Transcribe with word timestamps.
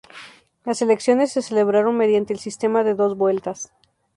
Las 0.65 0.81
elecciones 0.81 1.31
se 1.31 1.43
celebraron 1.43 1.95
mediante 1.95 2.33
el 2.33 2.39
sistema 2.39 2.83
de 2.83 2.95
dos 2.95 3.15
vueltas. 3.15 3.71